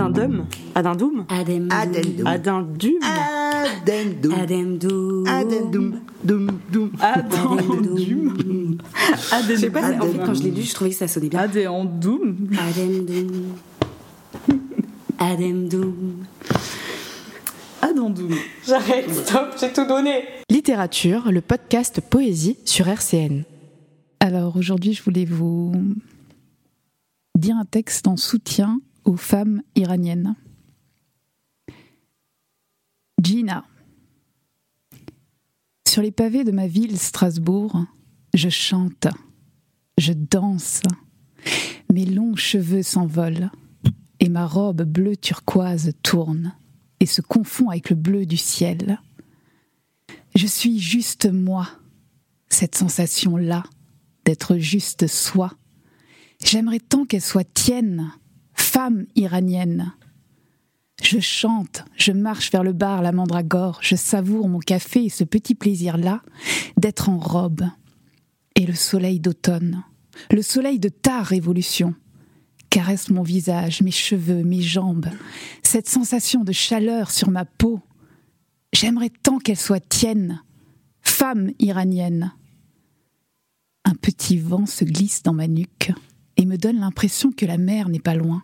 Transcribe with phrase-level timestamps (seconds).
[0.00, 0.46] Adem.
[0.74, 1.26] Adendum.
[1.28, 1.68] Adindum
[2.26, 2.98] Adendum.
[4.32, 6.00] Adem Adendum.
[6.24, 6.92] Dum, dum.
[7.00, 8.78] Adendum
[9.48, 10.22] Je sais pas, en fait, Adendum.
[10.24, 11.40] quand je l'ai lu, je trouvais que ça sonnait bien.
[11.40, 13.06] Adendum Adem
[15.18, 15.68] Adem
[17.82, 18.30] Adendum
[18.66, 20.24] J'arrête, stop, j'ai tout donné.
[20.48, 23.42] Littérature, le podcast Poésie sur RCN.
[24.20, 25.72] Alors aujourd'hui, je voulais vous
[27.36, 30.36] dire un texte en soutien aux femmes iraniennes.
[33.22, 33.64] Gina.
[35.86, 37.84] Sur les pavés de ma ville, Strasbourg,
[38.34, 39.08] je chante,
[39.98, 40.82] je danse,
[41.92, 43.50] mes longs cheveux s'envolent
[44.20, 46.54] et ma robe bleu turquoise tourne
[47.00, 48.98] et se confond avec le bleu du ciel.
[50.34, 51.68] Je suis juste moi,
[52.48, 53.64] cette sensation-là
[54.24, 55.52] d'être juste soi.
[56.44, 58.12] J'aimerais tant qu'elle soit tienne,
[58.72, 59.92] femme iranienne.
[61.02, 65.24] Je chante, je marche vers le bar La Mandragore, je savoure mon café et ce
[65.24, 66.22] petit plaisir-là
[66.78, 67.64] d'être en robe.
[68.56, 69.84] Et le soleil d'automne,
[70.30, 71.94] le soleil de ta révolution,
[72.70, 75.10] caresse mon visage, mes cheveux, mes jambes,
[75.62, 77.78] cette sensation de chaleur sur ma peau.
[78.72, 80.40] J'aimerais tant qu'elle soit tienne,
[81.02, 82.32] femme iranienne.
[83.84, 85.92] Un petit vent se glisse dans ma nuque
[86.38, 88.42] et me donne l'impression que la mer n'est pas loin.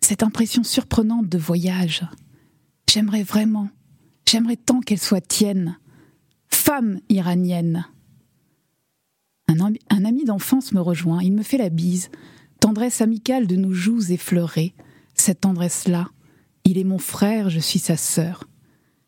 [0.00, 2.04] Cette impression surprenante de voyage.
[2.88, 3.68] J'aimerais vraiment,
[4.26, 5.78] j'aimerais tant qu'elle soit tienne,
[6.48, 7.86] femme iranienne.
[9.48, 12.10] Un, ami- d'enfance me rejoint, il me fait la bise,
[12.60, 14.74] tendresse amicale de nos joues effleurées.
[15.14, 16.10] Cette tendresse-là,
[16.64, 18.44] il est mon frère, je suis sa sœur.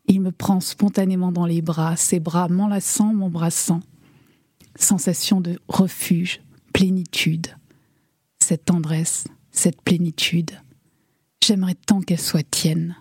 [0.07, 3.81] Il me prend spontanément dans les bras, ses bras m'enlaçant, m'embrassant
[4.77, 6.41] sensation de refuge,
[6.73, 7.49] plénitude.
[8.39, 10.53] Cette tendresse, cette plénitude,
[11.51, 12.95] j'aimerais tant qu'elle soit tienne,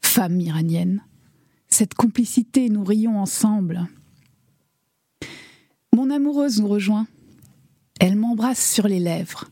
[0.00, 1.04] femme iranienne.
[1.68, 3.86] Cette complicité, nous rions ensemble.
[5.94, 7.06] Mon amoureuse nous rejoint.
[8.00, 9.50] Elle m'embrasse sur les lèvres.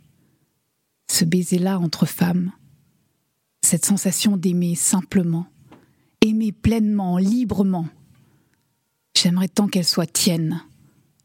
[1.11, 2.53] Ce baiser-là entre femmes,
[3.61, 5.47] cette sensation d'aimer simplement,
[6.23, 7.89] aimer pleinement, librement.
[9.15, 10.63] J'aimerais tant qu'elle soit tienne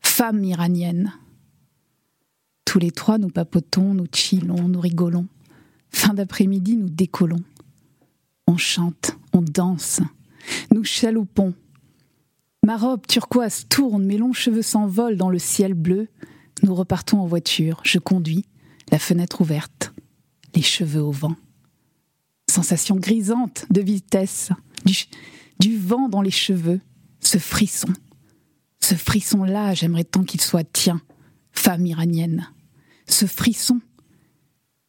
[0.01, 1.13] femme iranienne.
[2.65, 5.27] Tous les trois, nous papotons, nous chillons, nous rigolons.
[5.95, 7.41] Fin d'après-midi, nous décollons.
[8.47, 10.01] On chante, on danse,
[10.71, 11.53] nous chaloupons.
[12.65, 16.09] Ma robe turquoise tourne, mes longs cheveux s'envolent dans le ciel bleu.
[16.63, 18.43] Nous repartons en voiture, je conduis,
[18.91, 19.93] la fenêtre ouverte,
[20.53, 21.37] les cheveux au vent.
[22.51, 24.49] Sensation grisante de vitesse,
[25.59, 26.81] du, vent dans les cheveux,
[27.21, 27.93] ce frisson.
[28.81, 31.01] Ce frisson-là, j'aimerais tant qu'il soit tien,
[31.53, 32.51] femme iranienne.
[33.07, 33.79] Ce frisson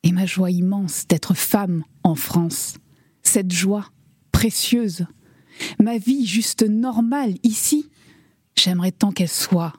[0.07, 2.75] et ma joie immense d'être femme en France.
[3.23, 3.91] Cette joie
[4.33, 5.07] précieuse.
[5.81, 7.91] Ma vie juste normale ici.
[8.57, 9.73] J'aimerais tant qu'elle soit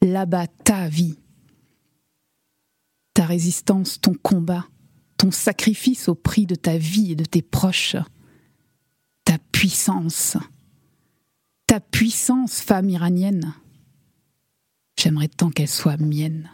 [0.00, 1.18] là-bas ta vie.
[3.14, 4.66] Ta résistance, ton combat,
[5.16, 7.96] ton sacrifice au prix de ta vie et de tes proches.
[9.24, 10.36] Ta puissance
[11.66, 13.52] ta puissance, femme iranienne.
[14.96, 16.48] J'aimerais tant qu'elle soit mienne.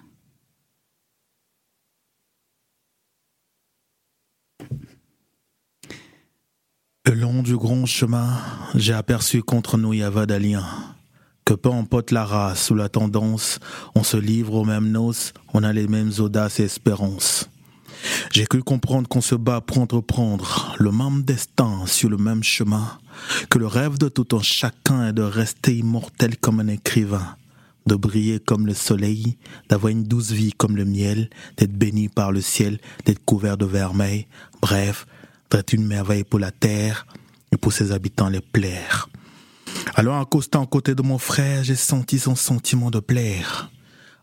[7.07, 8.29] Le long du grand chemin,
[8.75, 10.67] j'ai aperçu contre nous Yavadalien.
[11.47, 13.59] Que peu importe la race ou la tendance,
[13.95, 17.49] on se livre aux mêmes noces, on a les mêmes audaces et espérances.
[18.31, 22.99] J'ai cru comprendre qu'on se bat pour entreprendre le même destin sur le même chemin,
[23.49, 27.35] que le rêve de tout un chacun est de rester immortel comme un écrivain,
[27.87, 29.39] de briller comme le soleil,
[29.71, 33.65] d'avoir une douce vie comme le miel, d'être béni par le ciel, d'être couvert de
[33.65, 34.27] vermeil,
[34.61, 35.07] bref,
[35.51, 37.07] d'être une merveille pour la terre
[37.53, 39.09] et pour ses habitants les plaire.
[39.95, 43.71] Alors en accostant à côté de mon frère, j'ai senti son sentiment de plaire.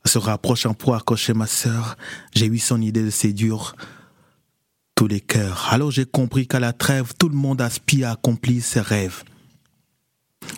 [0.05, 1.97] Se rapprochant pour accrocher ma sœur,
[2.33, 3.75] j'ai eu son idée de séduire
[4.95, 5.67] tous les cœurs.
[5.71, 9.23] Alors j'ai compris qu'à la trêve, tout le monde aspire à accomplir ses rêves.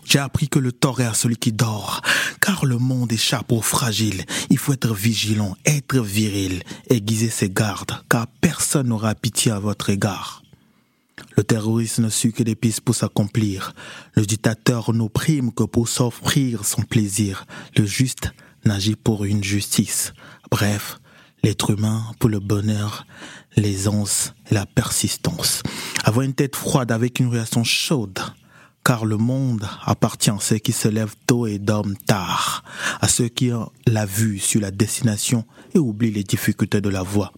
[0.05, 2.01] J'ai appris que le tort est à celui qui dort,
[2.41, 4.23] car le monde échappe aux fragiles.
[4.49, 9.89] Il faut être vigilant, être viril, aiguiser ses gardes, car personne n'aura pitié à votre
[9.89, 10.43] égard.
[11.35, 13.73] Le terroriste ne suit que des pistes pour s'accomplir.
[14.15, 17.45] Le dictateur n'opprime que pour s'offrir son plaisir.
[17.77, 18.31] Le juste
[18.65, 20.13] n'agit pour une justice.
[20.51, 20.99] Bref,
[21.43, 23.05] l'être humain pour le bonheur,
[23.55, 25.63] l'aisance la persistance.
[26.03, 28.19] Avoir une tête froide avec une réaction chaude.
[28.83, 32.63] Car le monde appartient à ceux qui se lèvent tôt et dorment tard,
[33.01, 35.45] à ceux qui ont la vue sur la destination
[35.75, 37.31] et oublient les difficultés de la voie.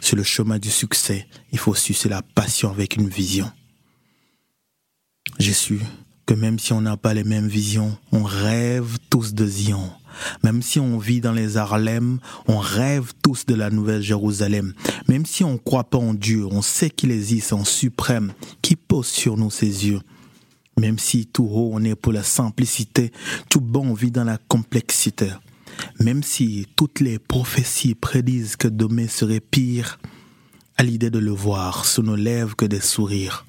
[0.00, 3.50] Sur le chemin du succès, il faut sucer la passion avec une vision.
[5.38, 5.80] J'ai su
[6.26, 9.90] que même si on n'a pas les mêmes visions, on rêve tous de Zion.
[10.44, 14.72] Même si on vit dans les Harlem, on rêve tous de la Nouvelle Jérusalem.
[15.08, 18.32] Même si on ne croit pas en Dieu, on sait qu'il existe en suprême,
[18.62, 20.00] qui pose sur nous ses yeux.
[20.78, 23.12] Même si tout haut on est pour la simplicité,
[23.48, 25.30] tout bas on vit dans la complexité.
[25.98, 29.98] Même si toutes les prophéties prédisent que demain serait pire,
[30.76, 33.46] à l'idée de le voir, sous nos lèvres que des sourires.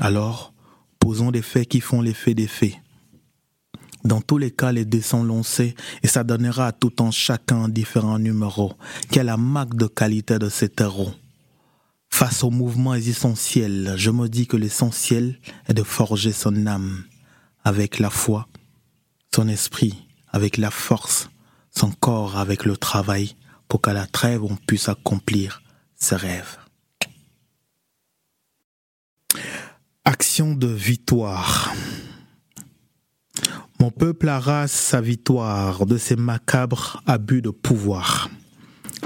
[0.00, 0.52] Alors,
[0.98, 2.76] posons des faits qui font l'effet des faits.
[4.04, 7.68] Dans tous les cas, les dés sont lancés et ça donnera à tout un chacun
[7.68, 8.74] différents numéros.
[9.10, 11.12] Quelle est la marque de qualité de cet héros
[12.10, 15.38] Face au mouvement essentiel, je me dis que l'essentiel
[15.68, 17.04] est de forger son âme
[17.64, 18.48] avec la foi,
[19.34, 21.30] son esprit avec la force,
[21.72, 23.34] son corps avec le travail,
[23.68, 25.62] pour qu'à la trêve on puisse accomplir
[25.96, 26.58] ses rêves.
[30.04, 31.72] Action de victoire.
[33.80, 38.30] Mon peuple arrache sa victoire de ses macabres abus de pouvoir.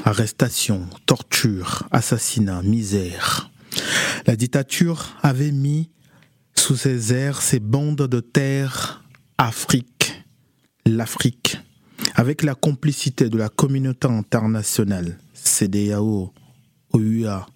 [0.05, 3.51] Arrestation, torture, assassinat, misère.
[4.27, 5.91] La dictature avait mis
[6.55, 9.05] sous ses airs ces bandes de terre
[9.39, 10.25] Afrique,
[10.85, 11.59] l'Afrique,
[12.17, 16.33] avec la complicité de la communauté internationale, CDAO,
[16.95, 17.47] OUA,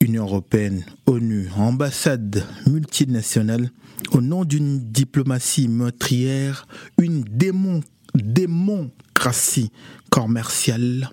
[0.00, 3.70] Union européenne, ONU, ambassade multinationale,
[4.12, 7.24] au nom d'une diplomatie meurtrière, une
[8.14, 9.72] démocratie
[10.08, 11.10] commerciale,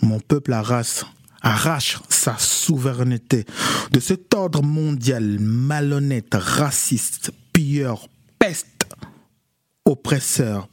[0.00, 1.04] mon peuple arrache,
[1.42, 3.46] arrache sa souveraineté.
[3.90, 8.71] De cet ordre mondial malhonnête, raciste, pilleur, peste,
[9.92, 10.68] oppresseur,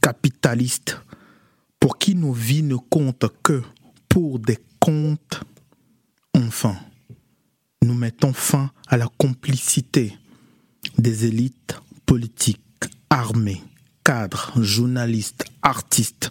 [0.00, 0.98] capitaliste,
[1.78, 3.62] pour qui nos vies ne comptent que
[4.08, 5.40] pour des comptes
[6.34, 6.76] Enfin,
[7.82, 10.16] nous mettons fin à la complicité
[10.98, 12.60] des élites politiques,
[13.10, 13.62] armées,
[14.04, 16.30] cadres, journalistes, artistes.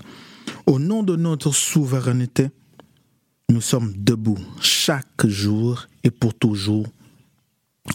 [0.65, 2.49] Au nom de notre souveraineté,
[3.49, 6.87] nous sommes debout chaque jour et pour toujours.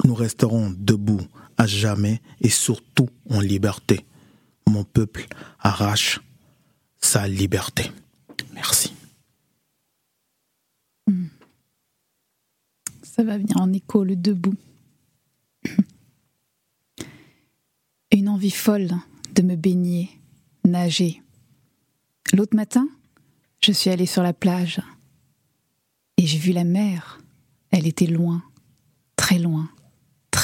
[0.02, 1.20] Nous resterons debout
[1.56, 4.04] à jamais et surtout en liberté.
[4.66, 5.26] Mon peuple
[5.60, 6.20] arrache
[7.00, 7.92] sa liberté.
[8.52, 8.92] Merci.
[13.02, 14.56] Ça va venir en écho le debout.
[18.10, 18.90] Une envie folle
[19.34, 20.10] de me baigner,
[20.64, 21.22] nager.
[22.32, 22.88] L'autre matin,
[23.62, 24.80] je suis allée sur la plage
[26.16, 27.20] et j'ai vu la mer.
[27.70, 28.42] Elle était loin,
[29.14, 29.70] très loin,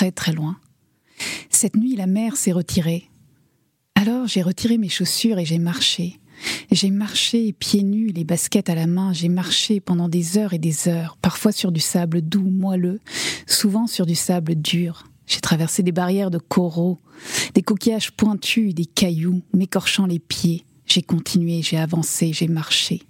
[0.01, 0.57] très très loin.
[1.51, 3.11] Cette nuit, la mer s'est retirée.
[3.95, 6.19] Alors j'ai retiré mes chaussures et j'ai marché.
[6.71, 10.59] J'ai marché pieds nus, les baskets à la main, j'ai marché pendant des heures et
[10.59, 12.99] des heures, parfois sur du sable doux, moelleux,
[13.47, 15.05] souvent sur du sable dur.
[15.27, 16.99] J'ai traversé des barrières de coraux,
[17.53, 20.65] des coquillages pointus, des cailloux, m'écorchant les pieds.
[20.87, 23.03] J'ai continué, j'ai avancé, j'ai marché.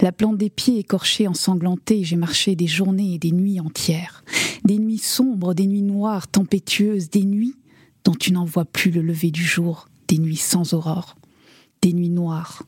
[0.00, 4.22] La plante des pieds écorchée, ensanglantée, j'ai marché des journées et des nuits entières.
[4.64, 7.56] Des nuits sombres, des nuits noires, tempétueuses, des nuits
[8.04, 11.16] dont tu n'en vois plus le lever du jour, des nuits sans aurore
[11.82, 12.64] des nuits noires,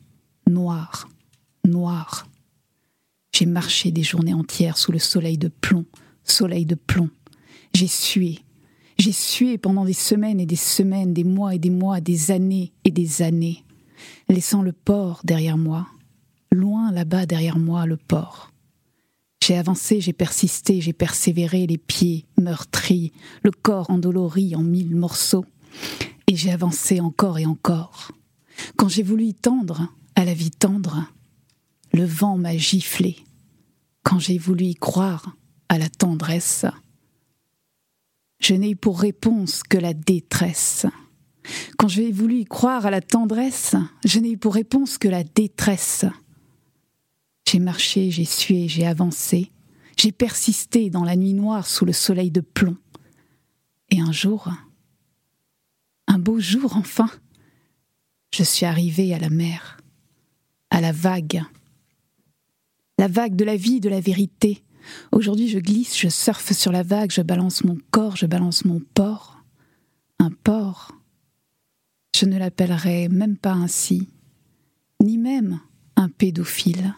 [0.49, 1.07] noires,
[1.65, 2.27] noires.
[3.33, 5.85] J'ai marché des journées entières sous le soleil de plomb,
[6.23, 7.09] soleil de plomb.
[7.73, 8.39] J'ai sué.
[8.97, 12.71] J'ai sué pendant des semaines et des semaines, des mois et des mois, des années
[12.85, 13.63] et des années,
[14.29, 15.87] laissant le port derrière moi,
[16.51, 18.52] loin là-bas derrière moi le port.
[19.45, 23.11] J'ai avancé, j'ai persisté, j'ai persévéré, les pieds meurtris,
[23.43, 25.43] le corps endolori en mille morceaux,
[26.27, 28.13] et j'ai avancé encore et encore.
[28.77, 31.11] Quand j'ai voulu y tendre, à la vie tendre,
[31.91, 33.17] le vent m'a giflé.
[34.03, 35.35] Quand j'ai voulu y croire,
[35.67, 36.65] à la tendresse,
[38.39, 40.85] je n'ai eu pour réponse que la détresse.
[41.77, 45.25] Quand j'ai voulu y croire à la tendresse, je n'ai eu pour réponse que la
[45.25, 46.05] détresse.
[47.53, 49.51] J'ai marché, j'ai sué, j'ai avancé,
[49.95, 52.77] j'ai persisté dans la nuit noire sous le soleil de plomb.
[53.91, 54.51] Et un jour,
[56.07, 57.11] un beau jour enfin,
[58.33, 59.77] je suis arrivée à la mer,
[60.71, 61.43] à la vague.
[62.97, 64.63] La vague de la vie, de la vérité.
[65.11, 68.81] Aujourd'hui, je glisse, je surfe sur la vague, je balance mon corps, je balance mon
[68.95, 69.43] port.
[70.17, 70.91] Un port.
[72.15, 74.09] Je ne l'appellerai même pas ainsi,
[75.03, 75.59] ni même
[75.95, 76.95] un pédophile.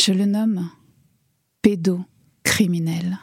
[0.00, 0.70] Je le nomme
[1.60, 3.18] pédocriminel.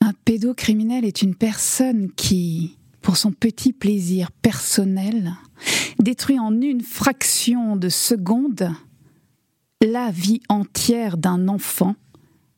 [0.00, 5.32] Un pédocriminel est une personne qui, pour son petit plaisir personnel,
[5.98, 8.70] détruit en une fraction de seconde
[9.80, 11.96] la vie entière d'un enfant,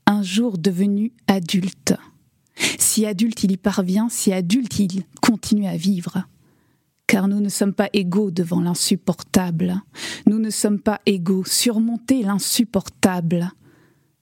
[0.06, 1.94] un jour devenu adulte.
[2.78, 6.26] Si adulte il y parvient, si adulte il continue à vivre.
[7.06, 9.82] Car nous ne sommes pas égaux devant l'insupportable.
[10.26, 11.44] Nous ne sommes pas égaux.
[11.44, 13.52] Surmonter l'insupportable.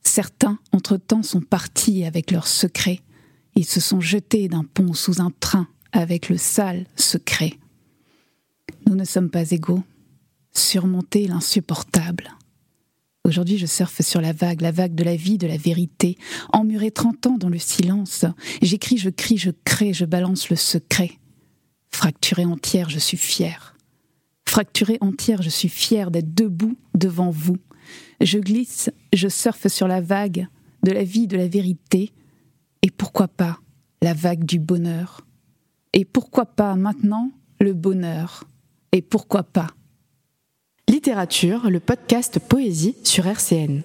[0.02, 3.00] Certains, entre-temps, sont partis avec leurs secrets.
[3.56, 7.54] Ils se sont jetés d'un pont sous un train avec le sale secret.
[8.86, 9.82] Nous ne sommes pas égaux.
[10.52, 12.30] Surmonter l'insupportable.
[13.24, 16.18] Aujourd'hui, je surfe sur la vague, la vague de la vie, de la vérité.
[16.52, 18.26] Emmuré trente ans dans le silence,
[18.60, 21.12] j'écris, je crie, je crée, je balance le secret.
[21.94, 23.76] Fracturée entière, je suis fière.
[24.48, 27.56] Fracturée entière, je suis fière d'être debout devant vous.
[28.20, 30.48] Je glisse, je surfe sur la vague
[30.82, 32.10] de la vie, de la vérité.
[32.82, 33.60] Et pourquoi pas
[34.02, 35.24] la vague du bonheur?
[35.92, 38.42] Et pourquoi pas maintenant le bonheur?
[38.90, 39.68] Et pourquoi pas?
[40.88, 43.82] Littérature, le podcast Poésie sur RCN.